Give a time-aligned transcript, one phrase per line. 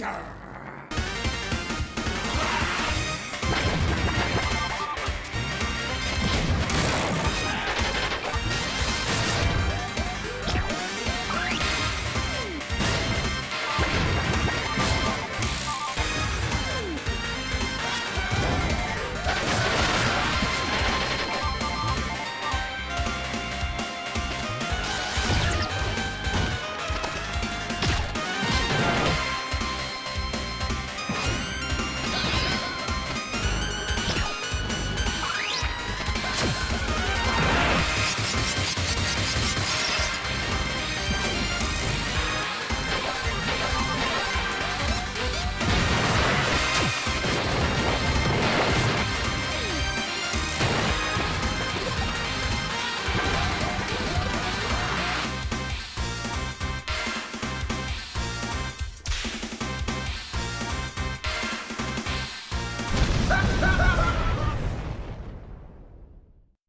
[0.00, 0.49] Então.
[63.30, 63.89] Ha ha ha!